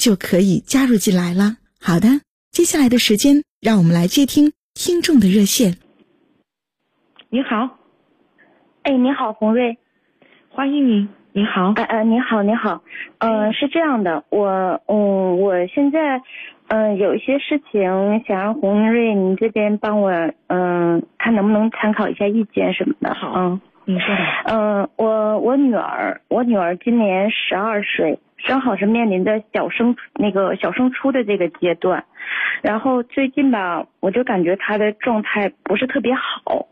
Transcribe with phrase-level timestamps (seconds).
[0.00, 1.58] 就可以加入进来了。
[1.78, 2.08] 好的，
[2.50, 5.76] 接下来的时间，让我们来接听听众的热线。
[7.28, 7.78] 你好，
[8.82, 9.76] 哎，你好，洪瑞，
[10.48, 11.06] 欢迎你。
[11.32, 12.82] 你好，哎哎，你好，你好，
[13.18, 14.48] 嗯，是这样的，我，
[14.88, 16.22] 嗯，我现在，
[16.68, 17.82] 嗯，有一些事情
[18.26, 20.10] 想让洪瑞您这边帮我，
[20.48, 23.14] 嗯，看能不能参考一下意见什么的。
[23.14, 23.60] 好，嗯，
[23.90, 24.42] 你说吧。
[24.46, 28.18] 嗯，我我女儿，我女儿今年十二岁。
[28.38, 32.04] 正好是面临着小升那个小升初的这个阶段，
[32.62, 36.66] 然后最近吧，我就感觉她的状态不是特别好。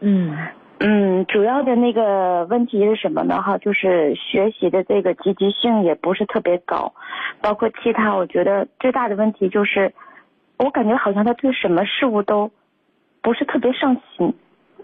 [0.00, 0.34] 嗯
[0.78, 3.42] 嗯，主要的那个问题是什么呢？
[3.42, 6.94] 哈，就是学习的这个积极性也不是特别高，
[7.42, 9.92] 包括其他，我觉得最大的问题就是，
[10.56, 12.50] 我感觉好像他对什么事物都
[13.20, 14.34] 不是特别上心，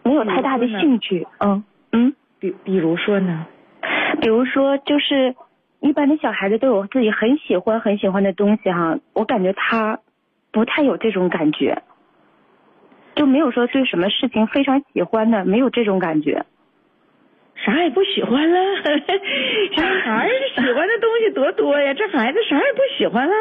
[0.03, 1.27] 没有太大的兴趣。
[1.39, 3.47] 嗯嗯，比比如说呢？
[4.21, 5.35] 比如说就是。
[5.81, 10.01] 一般的小孩子都有自己很喜欢很喜欢的东西哈，我感觉他
[10.51, 11.83] 不太有这种感觉，
[13.15, 16.45] 就没有说对什么事情非常喜欢的，没有这种感觉，
[17.55, 18.59] 啥也不喜欢了。
[19.77, 23.35] 小孩喜欢的东西多多呀，这孩子啥也不喜欢了。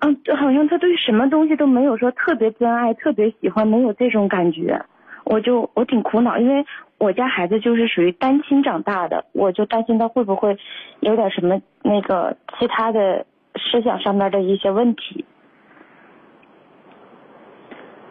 [0.00, 4.84] 嗯，就好像他对什么东西都没有说特别珍爱、特别喜欢，没有这种感觉。
[5.30, 6.66] 我就我挺苦恼，因为
[6.98, 10.58] 我家孩子就是属于单亲长大的，我就担心他会不会
[10.98, 13.24] 有点什么那个其他的
[13.54, 15.24] 思想上面的一些问题。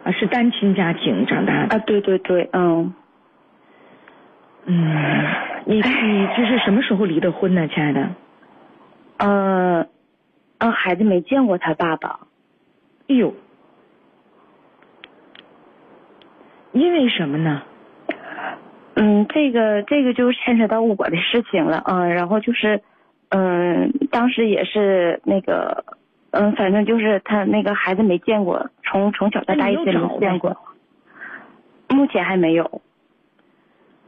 [0.02, 1.78] 啊，是单亲家庭长大的啊？
[1.80, 2.94] 对对对，嗯。
[4.64, 5.26] 嗯，
[5.66, 8.08] 你 你这是什么时候离的婚呢，亲爱的？
[9.18, 9.86] 呃，
[10.56, 12.20] 啊，孩子没见过他爸爸。
[13.08, 13.34] 哎呦。
[16.72, 17.62] 因为什么呢？
[18.94, 22.06] 嗯，这个这个就牵扯到我的事情了啊。
[22.06, 22.80] 然后就是，
[23.30, 25.84] 嗯，当时也是那个，
[26.32, 30.56] 嗯，反正就是他那个孩子没见过，从从小到大一直没见过。
[31.88, 32.82] 目前还没有。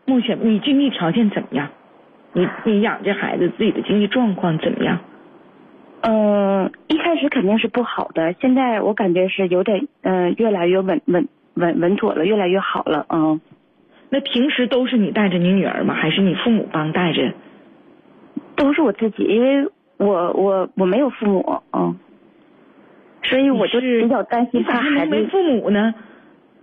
[0.04, 1.68] 目前你经济条件怎么样？
[2.32, 4.98] 你你养这孩子自己的经济状况怎么样？
[6.02, 11.28] 嗯，一开始肯定是不好的，现在我感觉是有点嗯，越来越稳稳。
[11.54, 13.40] 稳稳妥了，越来越好了，嗯。
[14.10, 15.94] 那平时都是你带着你女儿吗？
[15.94, 17.32] 还是你父母帮带着？
[18.56, 21.98] 都是我自己，因为我我我没有父母，嗯。
[23.24, 25.10] 所以我就比较担心他孩子。
[25.10, 25.94] 没父母呢？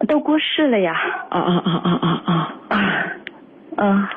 [0.07, 0.93] 都过世了呀。
[1.29, 2.99] 啊啊啊啊啊啊！
[3.77, 4.07] 嗯。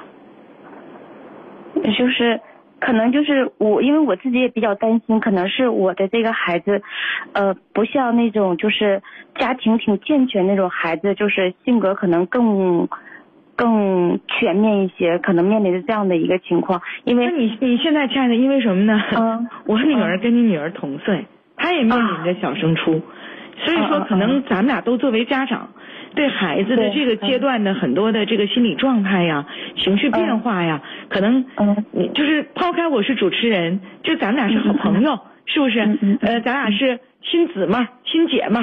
[1.96, 2.40] 就是。
[2.84, 6.82] 可能就是我，因为我自己也比较担心，可能是我的这个孩子，
[7.32, 9.00] 呃，不像那种就是
[9.38, 12.88] 家庭挺健全那种孩子，就是性格可能更
[13.54, 16.82] 更全面一些，可能面临着这样的一个情况。
[17.04, 19.00] 因为你你现在亲爱的，因为什么呢？
[19.16, 21.24] 嗯， 我女儿跟你女儿同岁，
[21.56, 23.00] 她也面临着小升初，
[23.58, 25.68] 所以说可能咱们俩都作为家长。
[26.14, 29.46] 对孩子的这个阶段的很多的这个心理状态呀、
[29.76, 31.44] 情绪变化呀，可能
[31.90, 35.80] 你就是抛开我是主持人，就咱们俩是好朋友，是不是？
[36.20, 38.60] 呃，咱俩是亲姊妹、亲姐妹，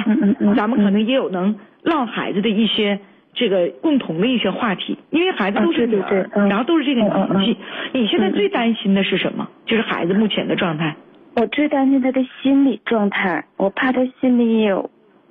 [0.54, 3.00] 咱们可能也有能唠孩子的一些
[3.34, 7.56] 这个共同的一些话题，因为孩子都是女儿，然后都是这个年纪。
[7.92, 9.48] 你现在最担心的是什么？
[9.66, 10.94] 就是孩子目前的状态。
[11.36, 14.90] 我最担心他的心理状态，我怕他心里有。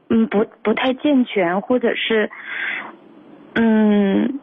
[0.10, 2.30] 嗯，不不太健全，或者是，
[3.54, 4.40] 嗯，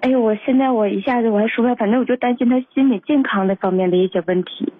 [0.00, 4.72] 哎呦，我现在我一下子我还说不来，反正我就担心他心理健康那方面的一些问题。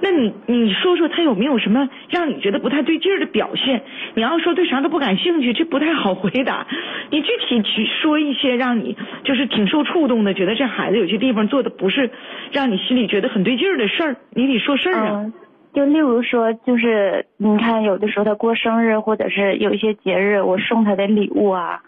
[0.00, 3.82] 那你你说说他有没有什么让你觉得不太对劲儿的表现？
[4.14, 6.66] 你要说对啥都不感兴趣，这不太好回答。
[7.10, 12.10] 你具体去说一些让你就是挺受触动的，觉得这孩子有些地方做的不是
[12.52, 15.32] 让你心里觉得很对劲儿的事儿，你得说事儿啊。
[15.76, 21.82] 就例如说，就是你看，有的时候他过生日，或者是有一些节日，我送他的礼物啊，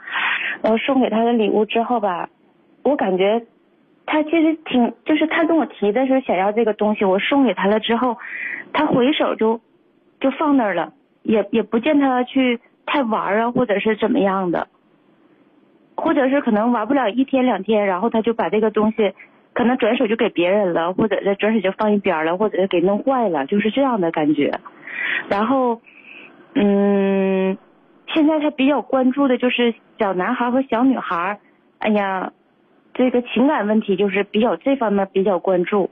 [0.60, 2.28] 然后送给他的礼物之后吧，
[2.82, 3.46] 我感觉
[4.04, 8.18] 他其实挺，就是他跟我提的是想要这个东西，我送给他了之后，
[8.74, 9.58] 他回手就
[10.20, 10.92] 就放那儿了，
[11.22, 14.68] 也也不见他去太玩啊，或者是怎么样的，
[15.96, 19.14] 或者是可能玩不了一天两天，然后他就把这个东西。
[19.58, 24.60] 可能转手就给别人了，或者是转手就放一边了，或者是给弄坏了，就是这样的感觉。
[25.28, 25.80] 然后，
[26.54, 27.58] 嗯，
[28.06, 31.40] 现在他比较关注的就是小男孩和小女孩。
[31.78, 32.32] 哎呀，
[32.94, 35.90] 这个情感问题就是比较这方面比较关注，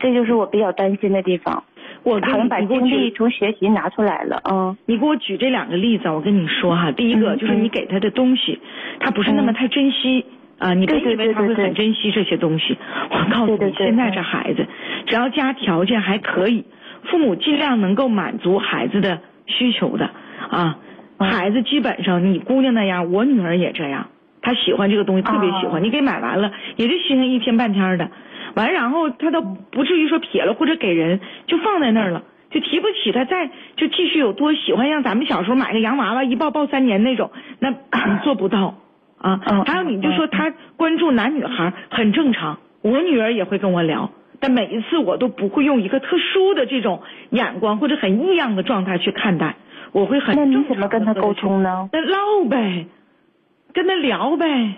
[0.00, 1.62] 这就是我比较担心的地方。
[2.02, 4.42] 我好像把精力从学习拿出来了。
[4.50, 8.60] 嗯，你给我举这两个例子，我跟你说哈，第一个就是你给他的东西，
[8.98, 10.26] 他不是那么太珍惜。
[10.62, 12.78] 啊，你别以为他会很珍惜这些东西。
[13.10, 14.64] 我告诉你，现在这孩子，
[15.06, 16.64] 只要家条件还可以，
[17.10, 20.08] 父母尽量能够满足孩子的需求的
[20.48, 20.78] 啊。
[21.18, 24.06] 孩子基本上，你姑娘那样，我女儿也这样，
[24.40, 25.82] 她喜欢这个东西，特别喜欢。
[25.82, 28.08] 你给买完了，也就欣赏一天半天的，
[28.54, 31.18] 完然后她都不至于说撇了或者给人，
[31.48, 32.22] 就放在那儿了，
[32.52, 37.70] 就提不起他再就继续有多喜欢，像咱们小时候买个洋娃娃一抱抱三年那种，那
[38.06, 38.76] 你做不到。
[39.22, 44.10] 啊，还有你就说他关注男女孩很正常，我女儿也会跟我聊，
[44.40, 49.54] 但每一次我都不会用一个特殊的这种眼光或者很异样的状态去看待，
[49.92, 50.34] 我会很。
[50.34, 51.88] 那你怎么跟他沟通呢？
[51.92, 52.86] 那唠呗，
[53.72, 54.74] 跟他聊呗。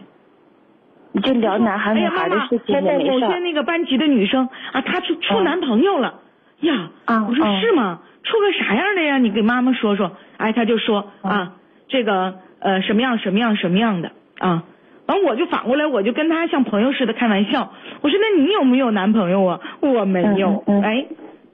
[1.12, 3.10] 你就聊男孩女孩的事情没事。
[3.10, 6.20] 某些那个班级的女生啊，她处处男朋友了
[6.60, 6.90] 呀。
[7.04, 7.24] 啊。
[7.28, 8.00] 我说是吗？
[8.24, 9.16] 处个啥样的呀？
[9.18, 10.10] 你给妈妈说说。
[10.36, 11.52] 哎，他就说啊，
[11.86, 14.10] 这个呃什么样什么样什么样的。
[14.44, 14.62] 啊，
[15.06, 17.72] 完我就反过来，我就跟他像朋友似的开玩笑。
[18.02, 20.62] 我说：“那你有没有男朋友啊？”我没有。
[20.82, 21.06] 哎，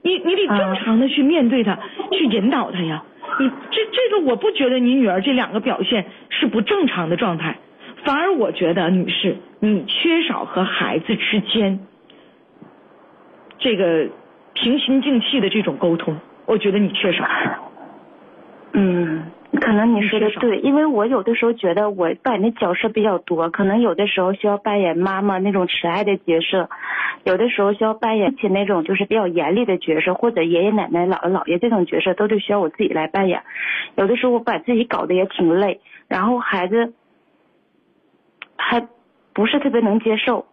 [0.03, 1.79] 你你得正常的去面对他，
[2.11, 3.03] 去引导他呀。
[3.39, 7.59] 你这这个我不觉得你女儿这两个表现是不正常的状态，
[8.03, 11.79] 反而我觉得女士你缺少和孩子之间
[13.57, 14.09] 这个
[14.53, 17.25] 平心静气的这种沟通，我觉得你缺少。
[18.73, 19.23] 嗯。
[19.59, 26.69] 可能你说的对，因为我有的时候觉得我扮演的角色比较多，可能有的时候需要扮演妈妈那种慈爱的角色，
[27.25, 33.43] 有的时候需要扮演起那种就是比较严厉的角色，或者爷爷奶奶、姥姥姥爷这种角色，都得需要我自己来扮演。
[33.95, 36.93] 有的时候我把自己搞得也挺累，然后孩子
[38.55, 38.87] 还
[39.33, 40.45] 不是特别能接受。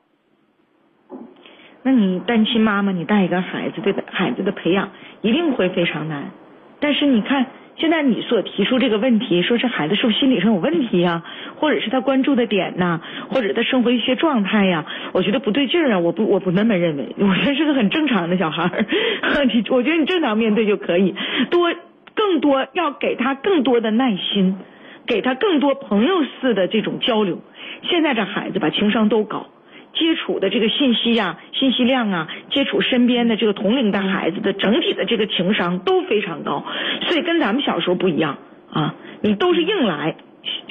[1.85, 4.91] 那你单亲妈妈，你带一个孩子，对孩子的培养
[5.21, 6.33] 一定会非常难。
[6.81, 7.47] 但是你看。
[7.79, 11.23] 现在你所提出这个问题，说这孩子是不是心理上有问题呀，
[11.57, 18.85] 或者是他关注的点呐，或者他生活一些状态呀，我觉得不对劲儿啊，我不我不那么认为，我觉得是个很正常的小孩儿，
[19.47, 21.15] 你我觉得你正常面对就可以，
[21.51, 21.73] 多
[22.15, 24.57] 更多要给他更多的耐心，
[25.07, 27.41] 给他更多朋友似的这种交流。
[27.83, 29.47] 现在这孩子吧，情商都高。
[29.93, 36.65] 接触的这个信息呀，信息量啊，接触身边的这个同龄的孩子的整体的这个情商都非常高，
[37.09, 38.39] 所以跟咱们小时候不一样
[38.71, 40.17] 啊，你都是硬来，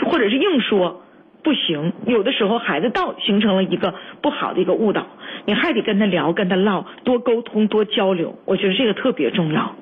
[0.06, 1.04] 或者是硬说
[1.44, 5.08] 不行，有的时候孩子到形成了一个不好的一个误导，
[5.46, 9.76] 你还得跟他聊，跟他唠，多沟通，多交流，我觉得这个特别重要。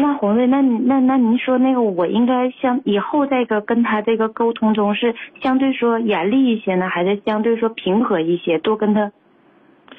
[0.00, 5.12] 那红瑞，那那那您说那个，我应该像以后这个跟他这个沟通中是
[5.42, 8.58] 相对说严厉一些呢，还是相对说平和一些？
[8.58, 9.10] 多跟他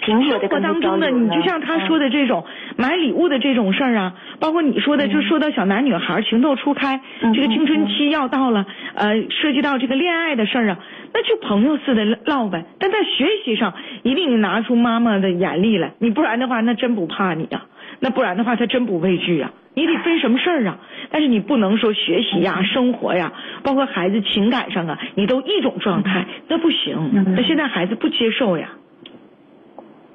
[0.01, 2.45] 平和的跟他生活当中的，你就像他说的这种
[2.77, 7.01] 买礼物的这种事儿啊，包括你说的，就说到小男女孩情窦初开，
[7.33, 8.65] 这个青春期要到了，
[8.95, 10.79] 呃，涉及到这个恋爱的事儿啊，
[11.13, 12.63] 那就朋友似的唠呗。
[12.79, 17.65] 但在学习上，一定拿出妈妈的严厉来，你不然的话，那真不怕你呀。
[18.01, 19.51] 那不然的话，他真不畏惧呀。
[19.79, 20.77] 你得分什么事儿啊？
[21.09, 23.31] 但是你不能说学习呀、生活呀，
[23.63, 27.11] 包括孩子情感上啊，你都一种状态，那不行。
[27.35, 28.69] 那现在孩子不接受呀。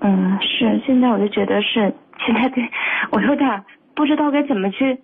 [0.00, 0.80] 嗯，是。
[0.86, 1.94] 现在我就觉得是，
[2.26, 2.68] 现在对
[3.10, 4.98] 我有点不知道该怎么去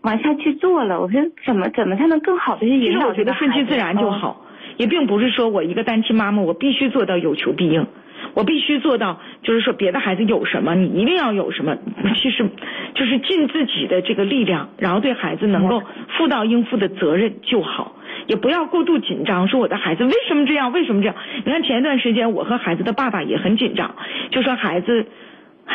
[0.00, 1.00] 往下去做了。
[1.00, 4.40] 我说怎么怎么才能更好的去引导其实我觉得顺其自然就好，
[4.78, 7.86] 也并不是说我一个单亲妈妈，我必须做到有求必应。
[8.34, 11.76] 我必须做到，就是说别的孩子有什么，你一定要有什么。
[12.16, 12.48] 其实，
[12.94, 15.82] 就是尽自己的这个力量，然后对孩子能够
[16.16, 19.48] 负到应负的责任就好，也不要过度紧张。
[19.48, 20.72] 说我的孩子为什么这样？
[20.72, 21.16] 为什么这样？
[21.44, 23.94] 你看前一段时间，我和孩子的爸爸也很紧张，
[24.30, 25.06] 就说孩子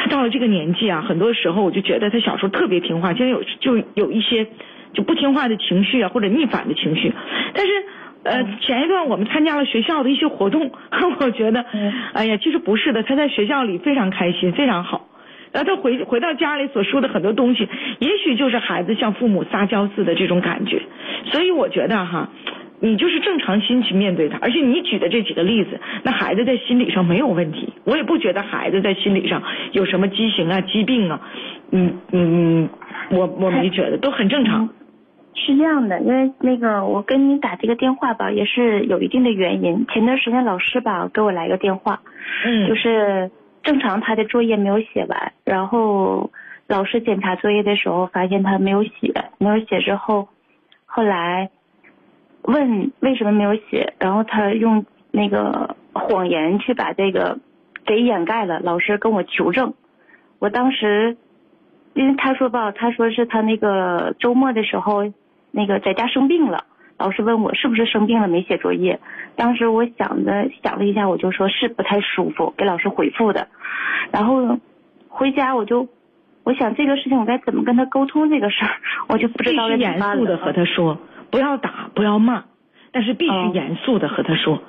[0.10, 4.48] 到了这个年纪啊，很多时候我就觉得他小时候特别听话，现在有就有一些
[4.93, 7.13] 就不听话的情绪啊，或者逆反的情绪，
[7.53, 7.72] 但是。
[8.24, 10.72] 呃，前一段我们参加了学校的一些活动，
[11.20, 11.66] 我觉得，
[12.13, 15.08] 哎呀，其实不是的，他在学校里非常开心，非常好。
[15.51, 17.68] 然后他回回到家里所说的很多东西，
[18.00, 20.82] 也许就是孩子向父母撒娇似的这种感觉。
[21.25, 22.30] 所以我觉得哈，
[22.80, 31.20] 你就是正常心去面对他，而且你举的这几个例子，那孩子在心理上没有问题，我也不觉得孩子在心理上有什么畸形啊、疾病啊，
[31.72, 32.70] 嗯嗯，
[33.10, 34.70] 我我没觉得，都很正常。
[35.34, 39.88] 是这样的，因为那个我跟你打这个电话吧，也是有一定的原因。
[39.88, 42.02] 前段时间老师吧给我来个电话，
[42.46, 43.32] 嗯，就是
[43.64, 46.32] 正常他的作业没有写完，然后
[46.68, 50.28] 老师检查作业的时候发现他没有写，没有写之后，
[50.86, 51.50] 后来
[52.44, 57.40] 问为什么没有写，然后他用那个谎言去把这个
[57.86, 58.60] 给掩盖了。
[58.60, 59.74] 老师跟我求证，
[60.40, 61.18] 我当时
[61.94, 65.12] 因为他说吧，他说是他那个周末的时候。
[65.51, 66.63] 那个在家生病了，
[66.98, 69.00] 老师问我是不是生病了没写作业。
[69.36, 73.48] 当时我想的想了一下，我就说是不太舒服，给老师回复的。
[74.12, 74.58] 然后
[75.08, 75.88] 回家我就
[76.43, 78.72] 我想这个事情我该怎么跟他沟通这个事儿，
[79.10, 80.98] 我就不知道必须严肃的和他说，
[81.29, 82.43] 不要打不要骂，
[82.91, 84.62] 但是必须严肃的和他说。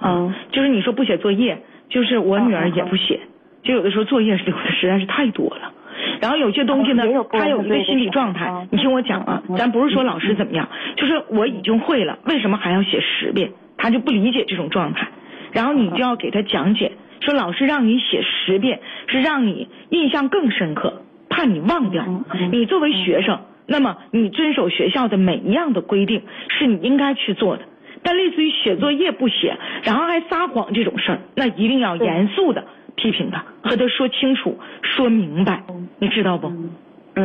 [0.00, 3.20] 嗯，就是你说不写作业，就是我女儿也不写，
[3.62, 5.72] 就有的时候作业留的实在是太多了。
[6.20, 13.50] 然后有些东西呢，他有一个心理状态，你听我讲啊，咱不是说老师怎么样，就是我已经会了，为什么还要写十遍？
[13.76, 15.08] 他就不理解这种状态，
[15.52, 22.04] 然后你就要给他讲解，说老师让你写十遍，是让你印象更深刻，怕你忘掉。
[22.50, 27.62] 你作为学生，那么你遵守学校的每一样的规定是你应该去做的，
[28.02, 32.64] 但类似于写作业不写，然后还撒谎这种事儿，那一定要严肃的。
[32.98, 35.62] 批评他，和他说清楚，说明白，
[36.00, 36.52] 你知道不？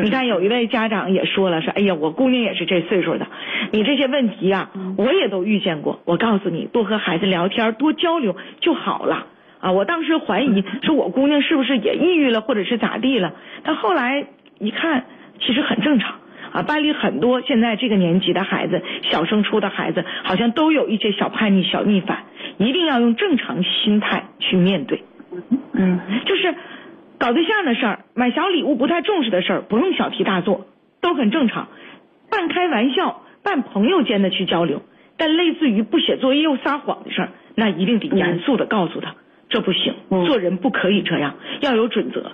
[0.04, 3.28] 你看有一位家长也说了，说哎呀，我姑娘也是这岁数的，
[3.72, 6.00] 你这些问题啊，我也都遇见过。
[6.06, 9.28] 我告诉你，多和孩子聊天，多交流就好了
[9.60, 9.72] 啊！
[9.72, 13.34] 我当时怀疑，说我姑娘是不是也抑郁了，或者是咋地了？
[13.64, 14.26] 但后来
[14.58, 15.06] 一看，
[15.40, 16.16] 其实很正常
[16.54, 16.64] 啊。
[16.64, 22.24] 班里很多现在这个年纪的孩子，小升初的孩子，好像都有一些小叛逆、小逆反，
[22.58, 25.04] 一定要用正常心态去面对。
[25.74, 26.56] 嗯，就是
[27.18, 30.68] 搞对象的事儿，买小礼物不太重视的事儿，不用小题大做，
[31.02, 31.68] 都很正常。
[32.30, 34.82] 半开玩笑，半朋友间的去交流，
[35.18, 39.16] 但类似于不写作业又撒谎的事儿，那一定得严肃的告诉他，
[39.50, 39.94] 这不行，
[40.26, 42.32] 做人不可以这样，要有准则。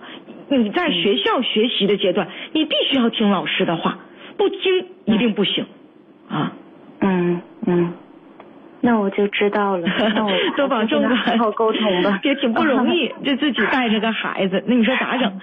[0.50, 4.00] 你在学校学习的阶段，你必须要听老师的话，
[4.38, 5.66] 不听一定不行，
[6.30, 6.54] 啊。
[8.82, 15.40] 那我就知道了， 那我多保重吧，好好沟通吧， 也挺不容易， 就自己带着个孩子，那你说咋整？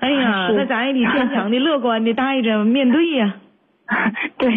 [0.00, 3.34] 哎呀，那咱也得坚强的、乐观的带着面对呀。
[4.36, 4.48] 对，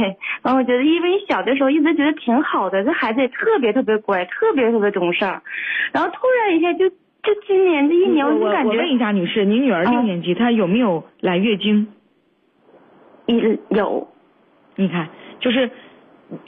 [0.43, 5.41] 然后我觉得，因为小的时候一直觉得挺好的，这孩子也特别特别乖，特别特别懂事儿，
[5.93, 8.69] 然后突然一下就就今年这一年，我就感觉。
[8.71, 11.88] 我问一下女士，您女儿六年级，她有没有来月经？
[13.25, 14.07] 有有。
[14.75, 15.09] 你看，
[15.39, 15.69] 就是。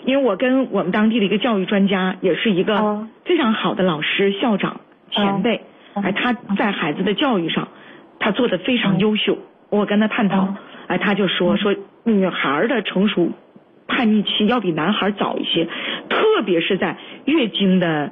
[0.05, 5.61] 因为我跟我们当地的一个教育专家，也是一个非常好的老师、校长、前辈，
[5.93, 7.67] 哎，他在孩子的教育上，
[8.19, 9.37] 他做的非常优秀。
[9.69, 10.53] 我跟他探讨，
[10.87, 13.31] 哎，他就说说女孩的成熟
[13.87, 15.67] 叛逆期要比男孩早一些，
[16.09, 18.11] 特别是在月经的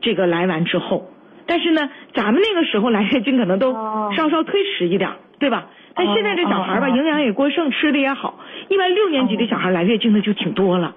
[0.00, 1.08] 这个来完之后。
[1.46, 3.72] 但是呢，咱们那个时候来月经可能都
[4.16, 5.66] 稍稍推迟一点，对吧？
[5.94, 8.39] 但现在这小孩吧，营养也过剩，吃的也好。
[8.70, 10.94] 一般六年级的小孩来月经的就挺多了，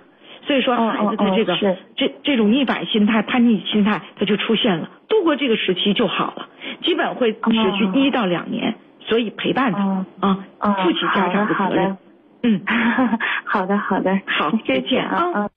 [0.47, 1.57] 所以说孩子的这个
[1.97, 4.89] 这这种逆反心态、叛逆心态，他就出现了。
[5.09, 6.47] 度过这个时期就好了，
[6.83, 7.39] 基本会持
[7.77, 8.75] 续一到两年。
[9.05, 11.97] 所以陪伴他啊，负起家长的责任。
[12.41, 12.61] 嗯，
[13.43, 15.49] 好的 好的，好， 再见啊。